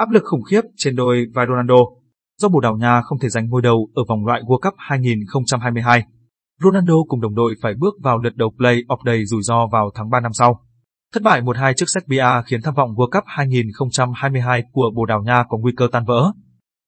[0.00, 1.74] Áp lực khủng khiếp trên đôi vai Ronaldo
[2.38, 6.04] do Bồ Đào Nha không thể giành ngôi đầu ở vòng loại World Cup 2022.
[6.62, 10.10] Ronaldo cùng đồng đội phải bước vào lượt đầu play-off đầy rủi ro vào tháng
[10.10, 10.60] 3 năm sau.
[11.14, 15.44] Thất bại 1-2 trước Serbia khiến tham vọng World Cup 2022 của Bồ Đào Nha
[15.48, 16.32] có nguy cơ tan vỡ.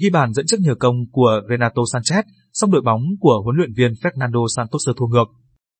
[0.00, 2.22] Ghi bàn dẫn trước nhờ công của Renato Sanchez,
[2.52, 5.26] song đội bóng của huấn luyện viên Fernando Santos thua ngược.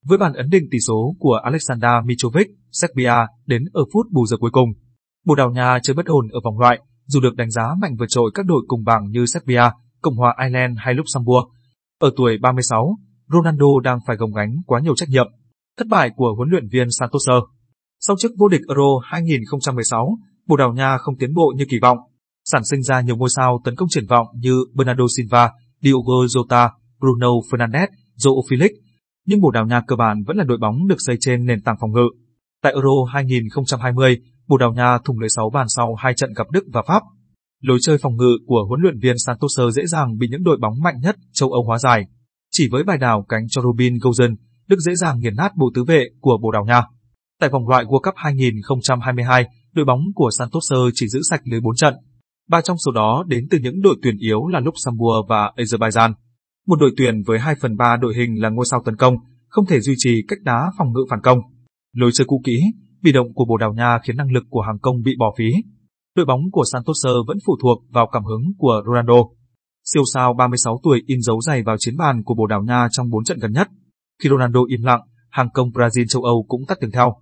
[0.06, 3.14] Với bàn ấn định tỷ số của Alexander Mitrovic, Serbia
[3.46, 4.68] đến ở phút bù giờ cuối cùng.
[5.26, 6.80] Bồ Đào Nha chơi bất ổn ở vòng loại,
[7.10, 9.62] dù được đánh giá mạnh vượt trội các đội cùng bảng như Serbia,
[10.02, 11.48] Cộng hòa Ireland hay Luxembourg.
[12.00, 12.96] Ở tuổi 36,
[13.28, 15.26] Ronaldo đang phải gồng gánh quá nhiều trách nhiệm.
[15.78, 17.28] Thất bại của huấn luyện viên Santos.
[18.00, 21.98] Sau chức vô địch Euro 2016, Bồ Đào Nha không tiến bộ như kỳ vọng,
[22.44, 25.50] sản sinh ra nhiều ngôi sao tấn công triển vọng như Bernardo Silva,
[25.80, 26.68] Diogo Jota,
[27.00, 27.86] Bruno Fernandes,
[28.18, 28.68] Joao Felix,
[29.26, 31.76] nhưng Bồ Đào Nha cơ bản vẫn là đội bóng được xây trên nền tảng
[31.80, 32.08] phòng ngự.
[32.62, 34.18] Tại Euro 2020,
[34.50, 37.02] Bồ Đào Nha thủng lưới 6 bàn sau hai trận gặp Đức và Pháp.
[37.62, 40.74] Lối chơi phòng ngự của huấn luyện viên Santos dễ dàng bị những đội bóng
[40.82, 42.04] mạnh nhất châu Âu hóa giải.
[42.50, 44.38] Chỉ với bài đảo cánh cho Robin Gosens,
[44.68, 46.82] Đức dễ dàng nghiền nát bộ tứ vệ của Bồ Đào Nha.
[47.40, 51.76] Tại vòng loại World Cup 2022, đội bóng của Santos chỉ giữ sạch lưới 4
[51.76, 51.94] trận.
[52.48, 56.12] Ba trong số đó đến từ những đội tuyển yếu là Luxembourg và Azerbaijan.
[56.66, 59.14] Một đội tuyển với 2 phần 3 đội hình là ngôi sao tấn công,
[59.48, 61.38] không thể duy trì cách đá phòng ngự phản công.
[61.96, 62.60] Lối chơi cũ kỹ,
[63.02, 65.50] bị động của Bồ Đào Nha khiến năng lực của hàng công bị bỏ phí.
[66.16, 69.14] Đội bóng của Santos vẫn phụ thuộc vào cảm hứng của Ronaldo.
[69.84, 73.10] Siêu sao 36 tuổi in dấu dày vào chiến bàn của Bồ Đào Nha trong
[73.10, 73.68] 4 trận gần nhất.
[74.22, 75.00] Khi Ronaldo im lặng,
[75.30, 77.16] hàng công Brazil châu Âu cũng tắt tiếng theo.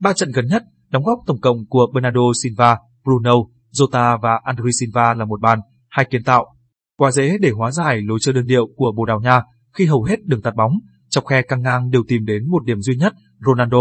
[0.00, 3.34] Ba trận gần nhất, đóng góp tổng cộng của Bernardo Silva, Bruno,
[3.72, 6.54] Jota và André Silva là một bàn, hai kiến tạo.
[6.96, 9.42] Quá dễ để hóa giải lối chơi đơn điệu của Bồ Đào Nha
[9.72, 10.72] khi hầu hết đường tạt bóng,
[11.08, 13.12] chọc khe căng ngang đều tìm đến một điểm duy nhất,
[13.46, 13.78] Ronaldo.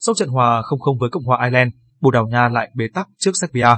[0.00, 3.30] Sau trận hòa 0-0 với Cộng hòa Ireland, Bồ Đào Nha lại bế tắc trước
[3.34, 3.68] Serbia.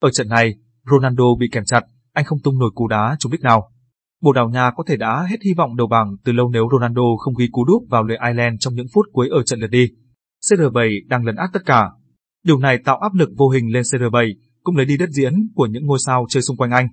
[0.00, 0.54] Ở trận này,
[0.90, 3.70] Ronaldo bị kèm chặt, anh không tung nổi cú đá trúng đích nào.
[4.22, 7.02] Bồ Đào Nha có thể đã hết hy vọng đầu bảng từ lâu nếu Ronaldo
[7.18, 9.88] không ghi cú đúp vào lưới Ireland trong những phút cuối ở trận lượt đi.
[10.50, 11.90] CR7 đang lấn át tất cả.
[12.44, 15.66] Điều này tạo áp lực vô hình lên CR7, cũng lấy đi đất diễn của
[15.66, 16.88] những ngôi sao chơi xung quanh anh.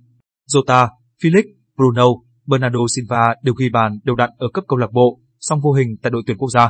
[0.53, 0.87] Jota,
[1.21, 1.43] Felix,
[1.77, 2.05] Bruno,
[2.45, 5.95] Bernardo Silva đều ghi bàn đều đặn ở cấp câu lạc bộ, song vô hình
[6.01, 6.69] tại đội tuyển quốc gia.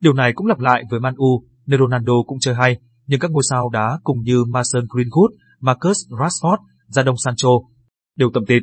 [0.00, 3.30] Điều này cũng lặp lại với Man U, nơi Ronaldo cũng chơi hay, nhưng các
[3.30, 5.28] ngôi sao đá cùng như Mason Greenwood,
[5.60, 6.56] Marcus Rashford,
[6.88, 7.48] Jadon Sancho
[8.16, 8.62] đều tầm tịt.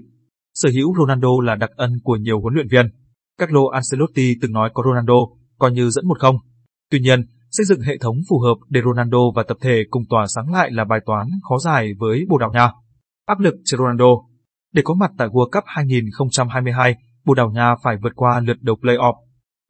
[0.54, 2.90] Sở hữu Ronaldo là đặc ân của nhiều huấn luyện viên.
[3.38, 5.16] Carlo Ancelotti từng nói có Ronaldo,
[5.60, 6.36] coi như dẫn một không.
[6.92, 10.26] Tuy nhiên, xây dựng hệ thống phù hợp để Ronaldo và tập thể cùng tỏa
[10.36, 12.72] sáng lại là bài toán khó giải với Bồ Đào Nha.
[13.26, 14.06] Áp lực trên Ronaldo
[14.74, 18.76] Để có mặt tại World Cup 2022, Bồ Đào Nha phải vượt qua lượt đầu
[18.82, 19.14] play-off.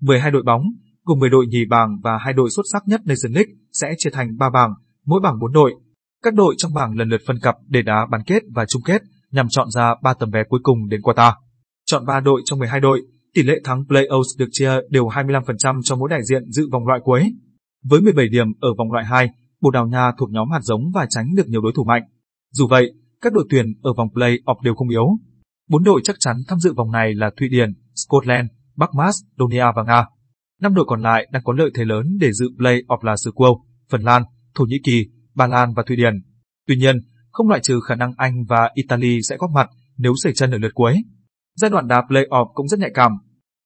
[0.02, 0.64] 12 đội bóng,
[1.08, 4.10] cùng 10 đội nhì bảng và hai đội xuất sắc nhất Nation League sẽ chia
[4.10, 4.74] thành 3 bảng,
[5.06, 5.76] mỗi bảng 4 đội.
[6.24, 9.02] Các đội trong bảng lần lượt phân cặp để đá bán kết và chung kết
[9.32, 11.34] nhằm chọn ra 3 tấm vé cuối cùng đến Qatar.
[11.86, 13.02] Chọn 3 đội trong 12 đội,
[13.34, 17.00] tỷ lệ thắng playoffs được chia đều 25% cho mỗi đại diện dự vòng loại
[17.04, 17.34] cuối.
[17.84, 19.30] Với 17 điểm ở vòng loại 2,
[19.62, 22.04] Bồ Đào Nha thuộc nhóm hạt giống và tránh được nhiều đối thủ mạnh.
[22.54, 22.92] Dù vậy,
[23.22, 25.08] các đội tuyển ở vòng play-off đều không yếu.
[25.70, 29.84] Bốn đội chắc chắn tham dự vòng này là Thụy Điển, Scotland, Bắc Macedonia và
[29.88, 30.06] Nga.
[30.62, 33.66] Năm đội còn lại đang có lợi thế lớn để dự play-off là Xứ Quâu,
[33.90, 34.24] Phần Lan,
[34.56, 36.14] Thổ Nhĩ Kỳ, Ba Lan và Thụy Điển.
[36.68, 36.96] Tuy nhiên,
[37.32, 40.58] không loại trừ khả năng Anh và Italy sẽ góp mặt nếu xảy chân ở
[40.58, 40.96] lượt cuối.
[41.56, 43.12] Giai đoạn đá play-off cũng rất nhạy cảm.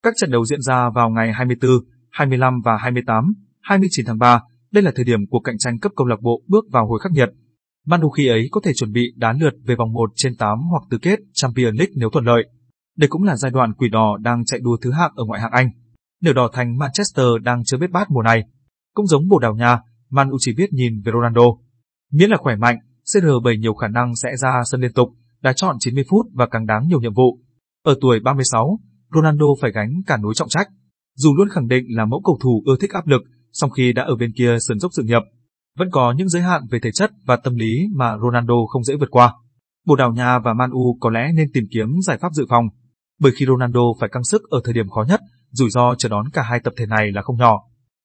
[0.02, 1.70] Các trận đấu diễn ra vào ngày 24,
[2.10, 4.40] 25 và 28, 29 tháng 3.
[4.72, 7.12] Đây là thời điểm cuộc cạnh tranh cấp câu lạc bộ bước vào hồi khắc
[7.12, 7.28] nghiệt.
[7.86, 10.82] Manu khi ấy có thể chuẩn bị đá lượt về vòng 1 trên 8 hoặc
[10.90, 12.44] tứ kết Champions League nếu thuận lợi.
[12.96, 15.52] Đây cũng là giai đoạn quỷ đỏ đang chạy đua thứ hạng ở ngoại hạng
[15.52, 15.68] Anh.
[16.22, 18.42] Nửa đỏ thành Manchester đang chưa biết bát mùa này.
[18.94, 19.78] Cũng giống Bồ Đào Nha,
[20.10, 21.46] Man U chỉ biết nhìn về Ronaldo.
[22.12, 25.08] Miễn là khỏe mạnh, CR7 nhiều khả năng sẽ ra sân liên tục,
[25.42, 27.38] đã chọn 90 phút và càng đáng nhiều nhiệm vụ.
[27.84, 28.78] Ở tuổi 36,
[29.14, 30.68] Ronaldo phải gánh cả núi trọng trách.
[31.16, 33.22] Dù luôn khẳng định là mẫu cầu thủ ưa thích áp lực,
[33.52, 35.22] song khi đã ở bên kia sườn dốc sự nghiệp,
[35.78, 38.96] vẫn có những giới hạn về thể chất và tâm lý mà Ronaldo không dễ
[38.96, 39.34] vượt qua.
[39.86, 42.64] Bồ Đào Nha và Man U có lẽ nên tìm kiếm giải pháp dự phòng,
[43.20, 45.20] bởi khi Ronaldo phải căng sức ở thời điểm khó nhất,
[45.52, 47.64] rủi ro chờ đón cả hai tập thể này là không nhỏ.